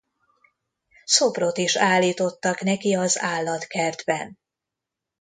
[1.03, 4.37] Szobrot is állítottak neki az állatkertben.